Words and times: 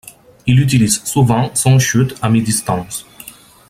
Il 0.47 0.59
utilise 0.59 1.03
souvent 1.03 1.53
son 1.53 1.77
shoot 1.77 2.15
à 2.23 2.29
mi-distance. 2.31 3.05